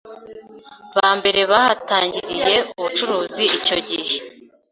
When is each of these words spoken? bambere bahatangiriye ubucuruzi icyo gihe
bambere 0.95 1.41
bahatangiriye 1.51 2.55
ubucuruzi 2.75 3.43
icyo 3.57 3.77
gihe 3.87 4.15